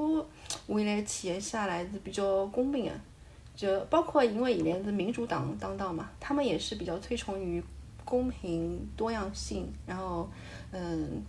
[0.67, 2.93] 我现在体验下来是比较公平个。
[3.61, 7.63] 就包括因为以前是民主党当道嘛，他们也是比较推崇于
[8.07, 9.71] 公平多样性。
[9.87, 10.27] 然后，
[10.71, 11.23] 嗯，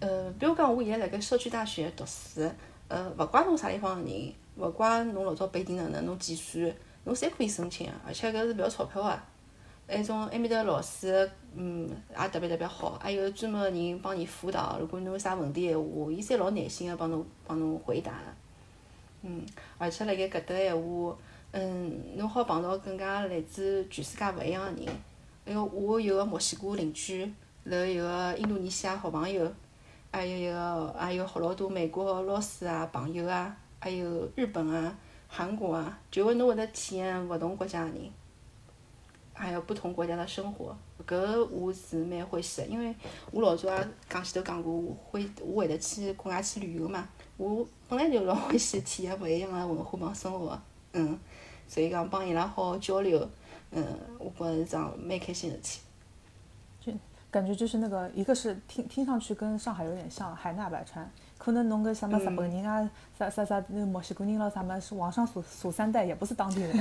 [0.00, 2.50] 呃，比如讲我现在辣盖社区大学读书，
[2.88, 9.20] 呃，勿怪侬啥地方个人，勿怪侬老早背景哪能，侬几岁，侬侪可以申请，而且搿是勿要钞票个。
[9.88, 14.78] 埃种埃面搭老师，嗯，也特别特别好，还有专门个人帮你辅导。
[14.80, 18.14] 如果侬有啥问题闲话，伊侪老耐心个帮侬帮侬回答。
[19.20, 19.44] 嗯，
[19.76, 21.14] 而且辣盖搿搭闲话。
[21.58, 24.94] 嗯，侬好碰到更加来自全世界勿一样个人。
[25.46, 27.32] 还有我有个墨西哥邻居，
[27.64, 29.50] 然后有个印度尼西亚好朋友，
[30.12, 34.94] 还有一个还有好老多美国老师啊朋友啊，还有日本啊、
[35.28, 38.10] 韩国啊，就会侬会得体验勿同国家个人，
[39.32, 40.76] 还有不同国家的生活。
[41.06, 42.94] 搿我是蛮欢喜个，因为
[43.30, 47.08] 我老早也讲前头讲过，我会我会得去国外去旅游嘛。
[47.38, 50.60] 我本来就老欢喜体验勿一样个文化帮生活，
[50.92, 51.18] 嗯。
[51.68, 53.28] 所以讲帮伊拉好好交流，
[53.72, 53.84] 嗯，
[54.18, 55.80] 我觉着是桩蛮开心的事体。
[56.80, 56.92] 就
[57.30, 61.10] 感觉就是那个，一个是听听上去跟上海有点像，海纳百川。
[61.38, 66.72] 可能侬个什么日本人啊，啥啥啥那墨西哥人咯，啥么是网上数数三代，也不是当地人，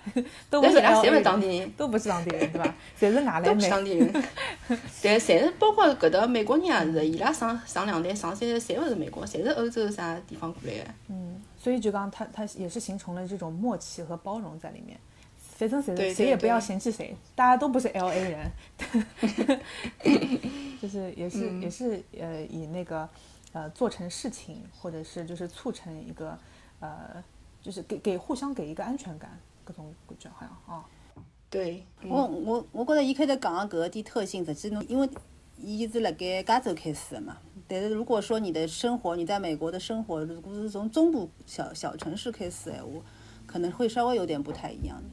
[0.48, 2.74] 都不是当地人，都不是当地人，对吧？
[2.98, 3.68] 侪是外来美。
[3.68, 4.10] 当地人。
[5.02, 10.84] 但侪是包括搿搭美国人也是，伊拉上上两代、上三代，侪勿是美国，侪是欧洲啥地方过来的。
[11.08, 11.42] 嗯。
[11.58, 14.98] 所以就刚他他也是形成了这种默契和包容在里面，
[15.38, 18.50] 反正谁谁也不要嫌弃谁，大家都不是 L A 人，
[20.80, 23.08] 就是也是也是呃以那个
[23.52, 26.38] 呃做成事情，或者是就是促成一个
[26.78, 27.22] 呃
[27.60, 30.84] 就是给给互相给一个安全感，各种感觉好像啊，
[31.50, 31.84] 对。
[32.04, 35.10] 我我我觉得一开始讲的搿个点特性，实际侬因为
[35.56, 37.36] 伊是辣盖加州开始的嘛。
[37.70, 43.02] 但是如果说你的生活，你在美国的生活，如果是从中部小小城市开始，哎，我
[43.46, 45.04] 可能会稍微有点不太一样的。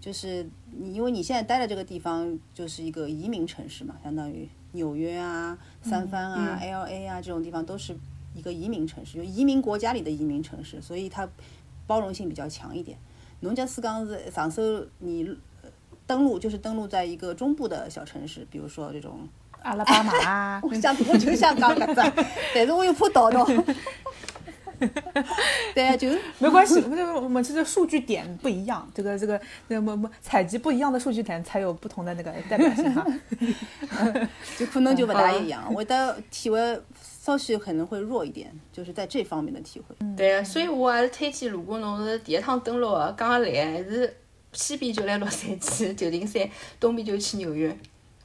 [0.00, 7.96] 就是你，因为你现在待的这个地方就是一个移民城市嘛，相当于纽约啊、三藩啊、L A 啊这种地方都是
[8.34, 11.28] 一个移民城市，就移民国家里的移民城市，所以它
[11.86, 12.98] 包容性比较强一点。
[13.40, 14.62] 农家四刚是上手，
[14.98, 15.28] 你
[16.04, 19.28] 登陆就是登陆在一个中部的小城市，比如说这种。
[19.66, 20.60] 阿拉巴马啊！
[20.64, 22.24] 我想，我就想讲搿只，
[22.54, 23.46] 但是我又怕倒到。
[25.74, 33.04] 对，就是没关系，我们我们这个数据点不一样，这个这个那么么采集不一样的数据点，才有不同的那个代表性哈。
[34.58, 36.78] 就可能就不大一样，我的体会
[37.22, 39.96] 稍许可能会弱一点，就是在这方面的体会。
[40.14, 44.14] 对，所以我还是推荐，如果侬是第一趟登陆，刚刚来，还是
[44.52, 46.46] 西边就来洛杉矶、旧金山，
[46.78, 47.74] 东边就去纽约，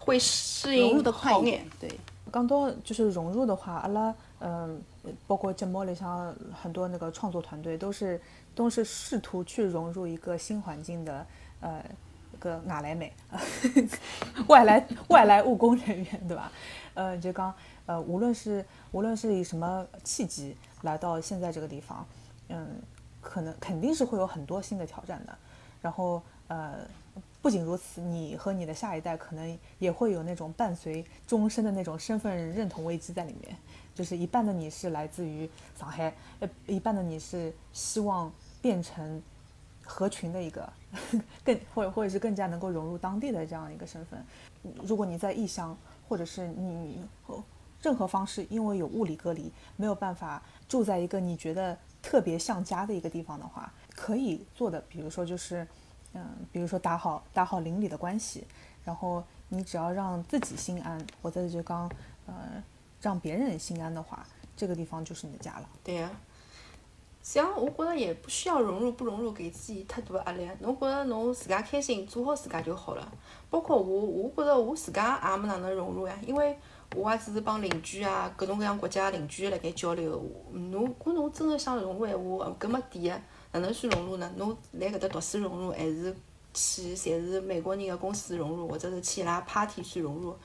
[0.04, 2.00] 会适应融入的快一点，对，
[2.34, 4.82] 讲到就是融入的话，阿拉嗯、
[5.28, 8.20] 包括节目里向很多那个创作团队都是
[8.56, 11.24] 都是试图去融入一个新环境的
[11.60, 11.80] 呃
[12.34, 13.14] 一个外来美，
[14.50, 16.52] 外来外来务工人员，对吧？
[16.96, 17.54] 呃，就刚
[17.86, 22.04] 呃，无论是无论是以什么契机来到现在这个地方，
[22.50, 22.82] 嗯，
[23.22, 25.38] 可能肯定是会有很多新的挑战的。
[25.84, 26.80] 然后呃，
[27.42, 33.56] 不仅如此，你和你的下一代可能也会有那种伴随终身的那种身份认同危机在里面。
[33.94, 39.22] 就是一半的你是来自于上海，呃，一半的你是希望变成
[39.84, 40.72] 合群的一个，
[41.44, 44.24] 更或者或者是更加能够融入当地的这样一个身份。
[44.84, 45.78] 如果你在异乡，
[46.08, 47.04] 或者是你
[47.82, 55.68] 任何方式因为有物理隔离，没有办法住在一个你觉得特别像家的一个地方的话，可以做的，比如说就是，
[56.14, 58.46] 嗯，比如说打好打好邻里的关系，
[58.84, 61.90] 然后你只要让自己心安，或者就刚
[62.26, 62.62] 呃
[63.02, 64.26] 让别人心安的话，
[64.58, 65.70] 这个地方就是你的家了。
[65.84, 66.10] 对呀、
[67.24, 70.50] 实际上，我觉着也不需要融入不融入给自己太多压力。
[70.60, 73.12] 侬觉着侬自家开心，做好自家就好了。
[73.50, 76.58] 包括我，我觉着我自家也没哪能融入呀，因为
[76.96, 80.22] 我也只是帮邻居啊，各种各样国家的邻居辣盖交流。
[80.52, 83.22] 侬，如果侬真的想融入闲话，搿没底个，
[83.52, 84.32] 哪能去融入呢？
[84.38, 86.16] 侬来搿搭读书融入，还是
[86.54, 90.36] 去侪是美国人的公司融入，或者是去伊拉 party 去融入？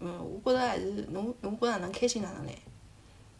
[0.00, 2.52] 嗯，我觉着还是侬侬觉着哪能开心哪能来。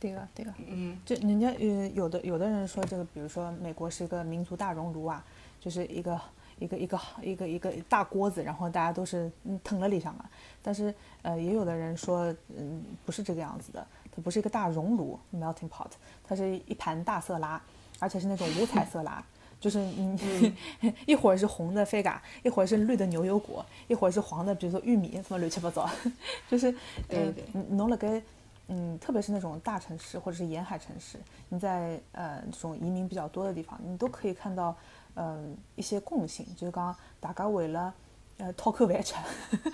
[0.00, 0.52] 对个，对个。
[0.66, 5.24] 嗯，就人家呃，有的有的人说这个，比如说美国是一个民族大熔炉啊，
[5.58, 6.20] 就是一个
[6.58, 10.30] 一个一个一个一个大锅子，然后大家都是嗯腾了里向了。
[10.62, 15.90] 但是呃，也有的人说，嗯，不是这个样子的，它不是一个大熔炉 （melting pot），
[16.22, 17.60] 它是一盘大色拉，
[18.04, 19.24] 而且是那种五彩色拉。
[19.60, 20.54] 就是你、
[21.06, 25.88] 一会儿是红的飞嘎，一会儿是绿的牛油果，一会儿是黄的，比如说玉米，什么乱七八糟，
[26.50, 26.74] 就是呃
[27.08, 28.20] 对对，你侬辣盖
[28.68, 34.76] 嗯，特别是那种大城市或者是沿海城市，你在呃这种移民比较多的地方，你都可以看到
[35.14, 37.94] 嗯、一些共性，就是讲大家为了
[38.36, 39.14] 呃讨口饭吃，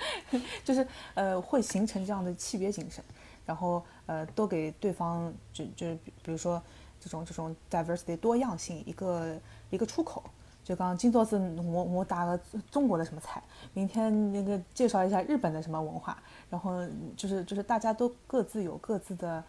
[0.63, 3.03] 就是呃会形成这样的契约精神，
[3.45, 6.63] 然后呃都给对方就就比如说
[7.01, 9.37] 这种这种 diversity 多样性一个
[9.71, 10.23] 一个出口。
[10.63, 12.39] 就刚今朝子我我打个
[12.71, 16.87] 中国的什么菜，明天那个介绍一下日本的什么文化，然后
[17.17, 19.43] 就是就是大家都各自有各自的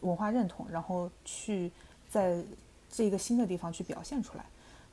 [0.00, 1.70] 文化认同，然后去
[2.08, 2.42] 在
[2.90, 4.44] 这一个新的地方去表现出来。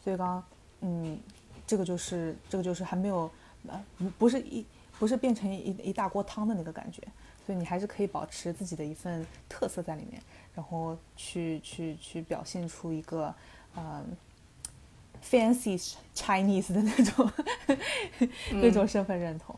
[0.04, 0.44] 所以刚刚
[0.82, 1.18] 嗯，
[1.66, 3.32] 这个就是这个就是还没有
[3.68, 4.64] 呃不不是一
[5.00, 7.02] 不是变成一一大锅汤的那个感觉，
[7.46, 10.22] 所以你还是可以保持自己的一份特色在里面，
[10.54, 13.34] 然后去去去表现出一个
[13.74, 14.04] 呃
[15.24, 17.32] fancy Chinese 的那种
[18.52, 19.56] 那种身份认同。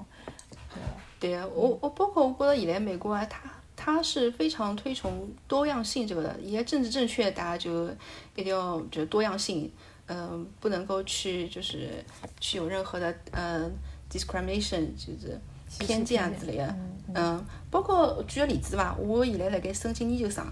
[1.20, 7.88] 对呀，我我包括我觉得以来美国啊，它它是非常推崇多样性这个的，也政治正确，大家就
[8.36, 9.72] 一定要就是多样性，
[10.08, 12.04] 嗯、不能够去就是
[12.40, 13.72] 去有任何的嗯、
[14.12, 15.40] discrimination，就是
[15.80, 16.76] 偏见啊之类的，
[17.16, 20.46] 嗯，包括举个例子吧，我现在辣盖申请研究生。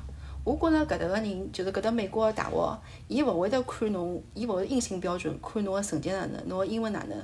[0.44, 7.18] 我觉着搿搭个人，就是搿搭美国个大学，伊勿会得看侬，伊勿会硬性标准看侬个成绩哪能，侬个英文哪能，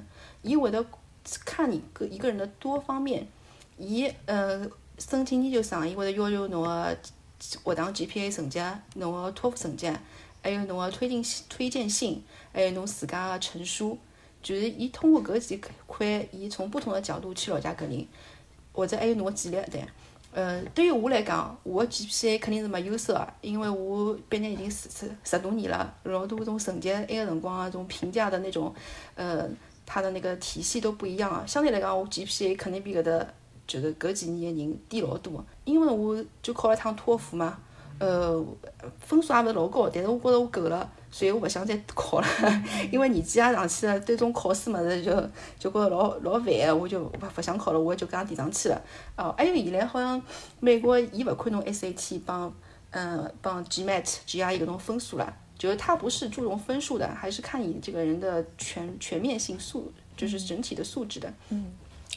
[0.44, 0.86] 伊会得
[1.44, 3.28] 看你个一个人的多方面。
[3.78, 4.68] 伊呃
[5.00, 6.98] 申请研究生，伊会得要求侬个
[7.40, 8.60] 学堂 GPA 成绩，
[8.96, 9.92] 侬个托福成绩，
[10.44, 13.98] 还有侬个推荐信推荐信，还有侬自家个陈述，
[14.44, 18.08] 就是伊通过搿几块，伊从不同的角度去了解搿人，
[18.74, 19.84] 或者还有侬个简历对。
[20.38, 28.72] 呃，对于我来讲，我的 GPA 肯定是没优势的，因为我毕业已经十十十多年了，老多种成绩，埃个辰光啊，种评价的那种，
[29.16, 29.50] 呃，
[29.84, 31.44] 它的那个体系都不一样啊。
[31.48, 33.26] 相对来讲，我 GPA 肯定比搿搭
[33.66, 35.44] 就是搿几年的人低老多。
[35.66, 37.58] 因为我就考了趟托福嘛，
[37.98, 38.40] 呃，
[39.00, 42.28] 分数也勿是老高，但是我觉着我够了，所以我勿想再考了，
[42.94, 45.12] 因为年纪也上去了，对种考试么子就
[45.58, 48.80] 就觉着老老烦的，我就勿勿想考了，我就搿样填上去了。
[49.16, 50.22] 哦，还有现在好像
[50.60, 52.54] 美国伊勿看侬 SAT 帮
[52.92, 61.34] 嗯帮 GMAT、GRE 搿种分数了，就是它不是注重分数的，还是看你这个人的全全面性素，就是整体的素质的。
[61.50, 61.66] 嗯。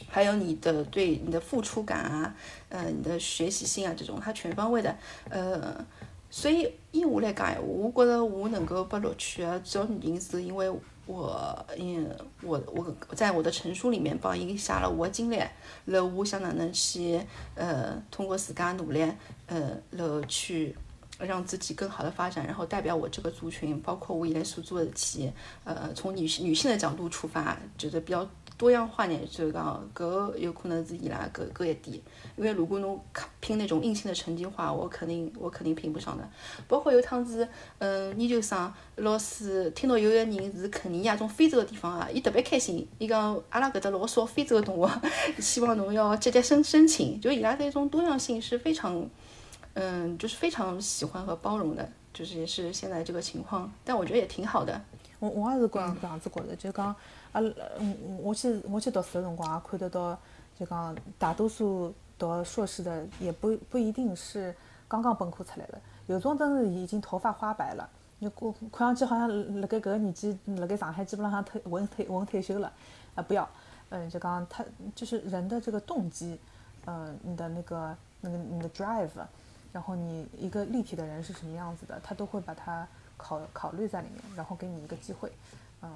[0.09, 2.35] 还有你的对你的付出感啊，
[2.69, 4.95] 呃，你的学习性啊，这种它全方位的，
[5.29, 5.85] 呃，
[6.31, 10.71] 所以以我来讲，我觉得我能够被录取的主要原因是因为
[11.05, 12.09] 我嗯，
[12.41, 15.35] 我我在我的陈述里面帮伊写了我的经历，
[15.83, 17.19] 然后我想哪能去
[17.55, 19.01] 呃通过自家努力，
[19.47, 20.73] 呃然后去
[21.19, 25.31] 让自己更好的发展，然后代表我这个族群，包括我以来所做的事体，
[25.65, 28.25] 呃从女性女性的角度出发，觉得比较
[28.61, 31.99] 多样化呢，就是讲搿有可能是伊拉搿搿一点。
[32.35, 33.03] 因为如果侬
[33.39, 36.29] 拼那种硬性的成绩话，我肯定我肯定拼不上的。
[36.67, 37.47] 包括有趟子，
[37.79, 44.87] 嗯，研究生老师听到有个人是肯尼亚种非洲的地方啊，伊特别开心，伊讲阿拉搿搭老少非洲的动物，
[45.41, 47.19] 希望侬要积极申申请。
[47.19, 49.03] 就伊拉对这种多样性是非常，
[49.73, 53.73] 嗯，就是非常喜欢和包容的，就是也是现在这个情况。
[53.83, 54.79] 但我觉得也挺好的。
[55.17, 56.95] 我我也是搿搿样子觉着，就讲
[57.33, 60.17] 阿拉，嗯，我去我去读书的辰光也看得到，
[60.59, 61.93] 就讲大多数。
[62.17, 64.55] 读硕士的也不不一定是
[64.87, 67.89] 刚刚本科出来的，有种真是已经头发花白了。
[68.19, 69.27] 你过看上去好像
[69.59, 72.71] 辣盖搿个年纪，辣盖上海基本上退稳退稳退休了。
[73.15, 73.49] 啊，不要，
[73.89, 74.63] 嗯，就讲他
[74.93, 76.39] 就是人的这个动机，
[76.85, 79.09] 嗯，你的那个那个你的 drive，
[79.73, 85.31] 然后你一个立体的人是什么样子的，他都会把它考考虑在里面，然后给你一个机会，
[85.81, 85.89] 嗯，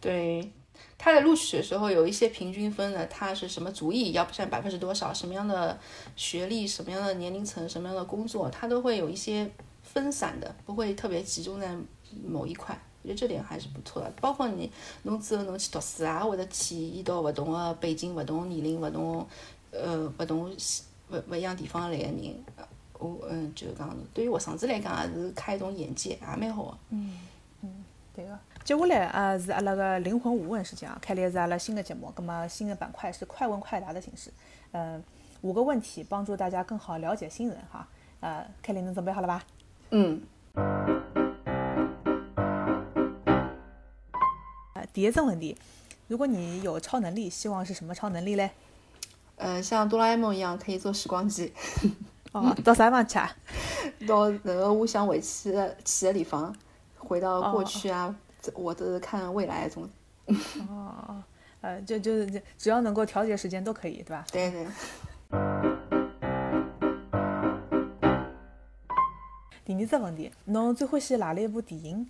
[0.00, 0.50] 对。
[0.98, 5.78] 他在录取的时候有一些平均分的，他是什么族裔要占百分之多少，什么样的
[6.14, 9.50] 学历，什么样的年龄层，什么样的工作，他都会有一些
[9.82, 11.74] 分散的，不会特别集中在
[12.26, 12.78] 某一块。
[13.02, 14.12] 我觉得这点还是不错的。
[14.20, 14.70] 包括你，
[15.04, 19.26] 侬之后侬去读书啊，或者体验到不同的背景、不同年龄、不同
[19.70, 20.54] 呃不同
[21.08, 22.44] 不不一样地方来的人，
[22.98, 26.78] 我嗯就是讲，对于学生子来讲也是开一种眼界，也蛮好的。
[26.90, 27.18] 嗯
[27.62, 28.38] 嗯，对个。
[28.70, 34.32] 接下来啊是阿拉个灵魂五问时间啊，开的是阿拉新的节目，那么新的板块是快问快答的形式，
[34.70, 35.02] 嗯，
[35.40, 37.88] 五个问题帮助大家更好了解新人哈，
[38.20, 39.42] 呃，凯琳，你准备好了吧？
[39.90, 40.22] 嗯。
[44.74, 45.58] 呃，第一个问题，
[46.06, 48.52] 如果你有超能力，希望是什么超能力嘞？
[49.34, 51.52] 呃，像哆啦 A 梦一样可以做时光机。
[52.30, 53.36] 哦，到啥地方去啊？
[54.06, 55.50] 到那个我想回去
[55.84, 56.54] 去的地方，
[56.98, 58.14] 回到过去啊。
[58.54, 59.88] 我都是看未来种。
[60.68, 61.22] 哦，
[61.60, 64.24] 呃，就就是只要能够调节时间都可以，对吧？
[64.32, 64.66] 对对。
[69.64, 72.06] 第二只问题，侬最欢喜哪里一部电影？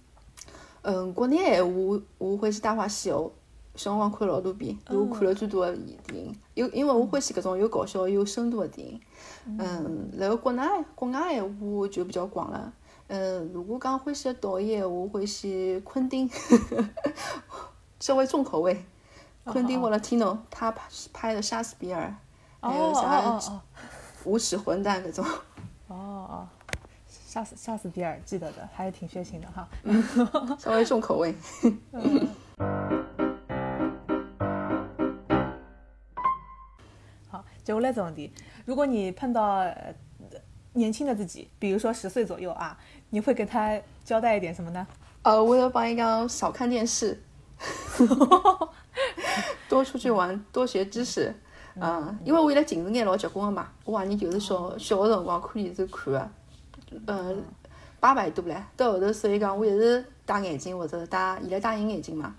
[0.83, 3.31] 嗯，国内闲话，我欢喜《大话西游》，
[3.79, 6.35] 小辰光看老多遍，我看了最多的电影。
[6.55, 9.01] 有，因为我欢喜搿种有搞笑、有深度的电影。
[9.59, 10.63] 嗯，然后国内
[10.95, 12.73] 国外闲话就比较广了。
[13.13, 16.31] 嗯，如果讲欢喜的导演，我欢喜昆汀，
[17.99, 18.85] 稍微重口味。
[19.45, 22.15] 昆汀·沃勒提诺，他拍拍的《杀死比尔》，
[22.71, 23.21] 还有啥
[24.25, 25.25] 《无耻混蛋》那种。
[25.89, 25.97] 哦
[26.31, 26.47] 哦，
[27.09, 29.69] 杀死杀死比尔，记得的，还是挺血腥的哈。
[30.57, 31.35] 稍微重口味。
[37.29, 38.33] 好，接下来这问题，
[38.65, 39.65] 如果你碰到
[40.75, 42.79] 年轻的自己，比如说十岁左右啊。
[43.11, 44.87] 你会给他交代一点什么呢？
[45.23, 47.21] 呃，我要帮一讲少看电视，
[49.69, 51.35] 多出去玩，多学知识。
[51.75, 56.31] 嗯，因为我现在近视眼老结棍的嘛，我怀疑就是小小的辰光看电视看的，
[57.07, 57.37] 呃，
[58.01, 58.61] 八百度唻。
[58.77, 62.35] 到后头，所以讲我一直戴眼镜或者戴现在戴隐形眼镜嘛，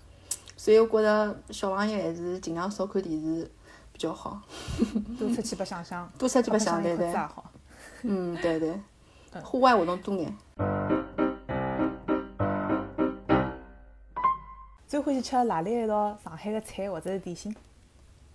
[0.56, 3.50] 所以我觉得小朋友还是尽量少看电视
[3.92, 4.40] 比较好。
[5.18, 7.14] 多出去白相相， 多出去白相对对。
[8.02, 8.78] 嗯，对对。
[9.40, 10.36] 户外活动多眼。
[14.86, 17.54] 最欢喜吃哪里一道上海的菜或者是点心？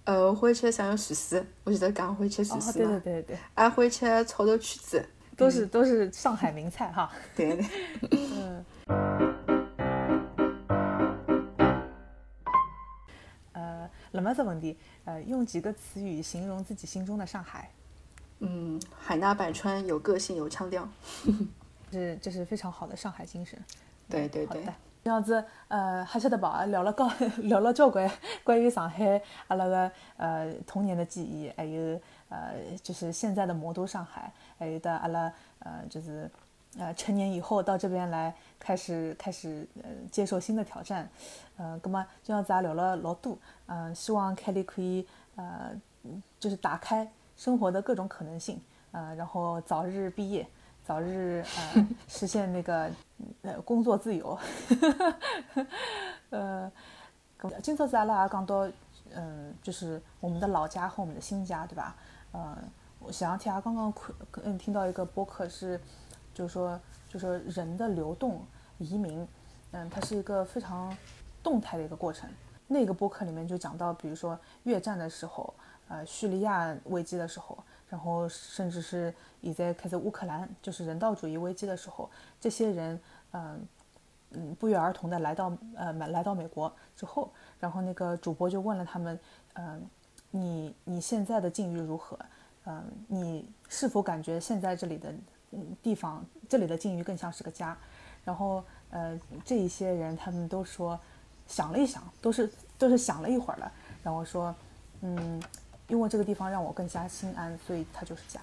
[0.06, 3.38] 呃，我欢喜吃酱油鳝丝，我记得讲欢喜吃鳝丝对对对对。
[3.54, 7.12] 还欢喜吃炒豆曲子，都是都是上海名菜哈。
[7.36, 7.66] 对对。
[8.12, 8.66] 嗯。
[13.52, 17.70] 呃，那么这问题，呃，用几个词语形容自己心中的上海？
[18.40, 20.88] 嗯，海纳百川，有个性，有腔调，
[21.92, 23.60] 是这是非常好的上海精神。
[24.10, 24.64] 对对对，
[25.04, 26.66] 这样子，呃，还晓得吧？
[26.66, 28.10] 聊了高，聊了交关
[28.44, 36.30] 关于上海阿拉个呃童年的记忆，还有呃就是现在的魔都上海，还有的阿拉呃就是
[36.78, 41.10] 呃成年以后到这边来开始开始呃接受新的挑战，
[41.58, 45.72] 呃，那么这样子也聊了老多，嗯，希望凯莉可以呃
[46.40, 47.10] 就是打开。
[47.38, 48.60] 生活的各种可能性，
[48.92, 50.46] 呃，然后早日毕业，
[50.84, 52.92] 早日呃 实现那个
[53.44, 54.38] 呃工作自由，
[56.32, 56.70] 呃，
[57.64, 58.68] 今朝子阿拉也讲到，
[59.12, 61.96] 嗯，就是我们的老家和我们的新家，对吧？
[62.34, 62.58] 呃，
[63.00, 65.80] 我前两天刚刚看嗯听到一个播客是，
[66.34, 68.44] 就是说，就说人的流动
[68.80, 69.26] 移民，
[69.72, 70.94] 嗯，它是一个非常。
[71.44, 72.30] 动态的一个过程。
[72.68, 75.54] 那个播客里面就讲到，比如说越战的时候，
[75.88, 77.58] 呃，叙利亚危机的时候，
[77.90, 82.10] 然后甚至是已在开始乌克兰就是人道主义危机的时候，
[82.40, 83.00] 这些人，
[83.32, 83.68] 嗯
[84.32, 89.20] 嗯，不约而同的来到呃来到美国之后，然后那个主播就问了他们，
[89.54, 89.90] 嗯，
[90.32, 92.18] 你你现在的境遇如何？
[92.66, 95.14] 嗯，你是否感觉现在这里的
[95.52, 97.78] 嗯地方，这里的境遇更像是个家？
[98.26, 101.00] 然后呃，这一些人他们都说。
[101.50, 103.72] 想了一想，都是都是想了一会儿了，
[104.04, 104.54] 然后说，
[105.00, 105.42] 嗯，
[105.88, 108.40] 因为这个地方让我更加心安，所以它就是家。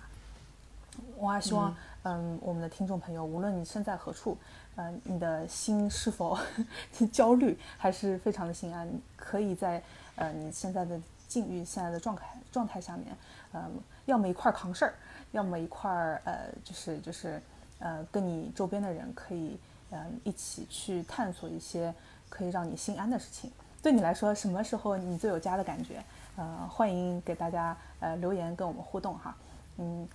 [1.17, 4.37] 我还希望，嗯，我们的听众朋友，无论你身在何处，
[4.77, 6.39] 嗯，你的心是否
[7.13, 9.83] 焦虑，还是非常的心安，可以在
[10.17, 13.17] 呃你现在的境遇、现在的状态状态下面，
[13.53, 13.73] 嗯，
[14.07, 14.95] 要么一块扛事儿，
[15.33, 17.43] 要么一块儿呃，就是就是
[17.79, 19.59] 呃，跟你周边的人可以
[19.91, 21.93] 嗯一起去探索一些。
[22.31, 23.49] 可以让你心安的事情，
[23.81, 26.03] 对你来说，什么时候你最有家的感觉？
[26.37, 29.37] 呃，欢迎给大家呃留言跟我们互动哈，
[29.79, 30.09] 嗯，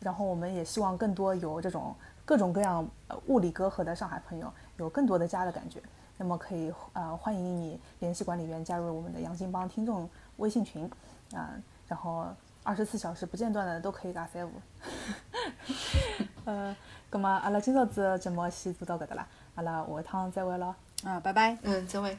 [0.00, 1.94] 然后我们也希望更多有这种
[2.24, 2.86] 各种各样
[3.26, 5.82] 物理隔阂的上海朋友有更多的家的感觉。
[6.16, 10.90] 那么可以呃欢迎你联系管理员加入我们的杨金帮听众微信群
[11.32, 11.50] 啊，
[11.86, 12.26] 然后
[12.64, 14.52] 二十四小时不间断的都可以打三五。
[16.44, 16.76] 呃，
[17.10, 20.74] 那么阿拉今朝子节目先做到搿搭啦，阿拉下一趟再会咯。
[21.04, 21.56] 啊，拜拜。
[21.62, 22.18] 嗯，再会。